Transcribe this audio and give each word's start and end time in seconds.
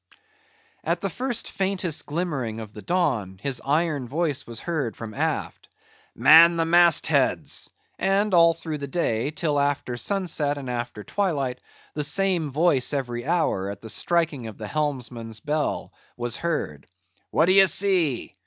At 0.83 0.99
the 1.01 1.11
first 1.11 1.51
faintest 1.51 2.07
glimmering 2.07 2.59
of 2.59 2.73
the 2.73 2.81
dawn, 2.81 3.37
his 3.39 3.61
iron 3.63 4.07
voice 4.07 4.47
was 4.47 4.61
heard 4.61 4.95
from 4.95 5.13
aft,—"Man 5.13 6.57
the 6.57 6.65
mast 6.65 7.05
heads!"—and 7.05 8.33
all 8.33 8.55
through 8.55 8.79
the 8.79 8.87
day, 8.87 9.29
till 9.29 9.59
after 9.59 9.97
sunset 9.97 10.57
and 10.57 10.71
after 10.71 11.03
twilight, 11.03 11.61
the 11.93 12.03
same 12.03 12.49
voice 12.49 12.93
every 12.95 13.27
hour, 13.27 13.69
at 13.69 13.81
the 13.83 13.91
striking 13.91 14.47
of 14.47 14.57
the 14.57 14.65
helmsman's 14.65 15.39
bell, 15.39 15.93
was 16.17 16.37
heard—"What 16.37 17.45
d'ye 17.45 17.65
see? 17.65 18.33